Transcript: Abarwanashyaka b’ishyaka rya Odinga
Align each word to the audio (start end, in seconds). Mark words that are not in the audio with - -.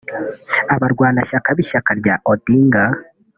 Abarwanashyaka 0.75 1.49
b’ishyaka 1.57 1.91
rya 1.99 2.15
Odinga 2.31 2.83